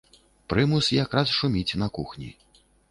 Прымус 0.53 0.89
якраз 1.03 1.37
шуміць 1.39 1.77
на 1.85 1.95
кухні. 2.01 2.29